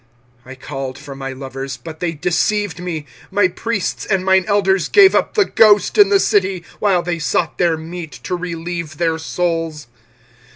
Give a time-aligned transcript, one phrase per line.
[0.45, 4.89] 25:001:019 I called for my lovers, but they deceived me: my priests and mine elders
[4.89, 9.19] gave up the ghost in the city, while they sought their meat to relieve their
[9.19, 9.85] souls.